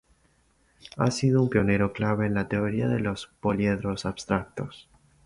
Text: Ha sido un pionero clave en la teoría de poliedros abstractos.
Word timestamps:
Ha 0.97 1.11
sido 1.11 1.43
un 1.43 1.49
pionero 1.51 1.93
clave 1.93 2.25
en 2.25 2.33
la 2.33 2.47
teoría 2.47 2.87
de 2.87 3.15
poliedros 3.39 4.07
abstractos. 4.07 4.89